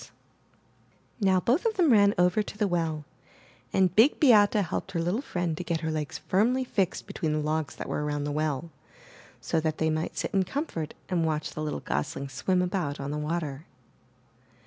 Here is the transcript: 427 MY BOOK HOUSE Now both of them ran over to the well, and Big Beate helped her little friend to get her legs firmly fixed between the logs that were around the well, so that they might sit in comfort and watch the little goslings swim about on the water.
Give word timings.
427 1.21 1.27
MY 1.27 1.29
BOOK 1.29 1.29
HOUSE 1.29 1.29
Now 1.29 1.39
both 1.45 1.65
of 1.67 1.77
them 1.77 1.91
ran 1.91 2.15
over 2.17 2.41
to 2.41 2.57
the 2.57 2.67
well, 2.67 3.05
and 3.71 3.95
Big 3.95 4.19
Beate 4.19 4.53
helped 4.65 4.93
her 4.93 4.99
little 4.99 5.21
friend 5.21 5.55
to 5.55 5.63
get 5.63 5.81
her 5.81 5.91
legs 5.91 6.17
firmly 6.27 6.63
fixed 6.63 7.05
between 7.05 7.33
the 7.33 7.37
logs 7.39 7.75
that 7.75 7.87
were 7.87 8.03
around 8.03 8.23
the 8.23 8.31
well, 8.31 8.71
so 9.41 9.59
that 9.59 9.77
they 9.77 9.91
might 9.91 10.17
sit 10.17 10.33
in 10.33 10.43
comfort 10.43 10.95
and 11.07 11.23
watch 11.23 11.51
the 11.51 11.61
little 11.61 11.81
goslings 11.81 12.33
swim 12.33 12.63
about 12.63 12.99
on 12.99 13.11
the 13.11 13.19
water. 13.19 13.67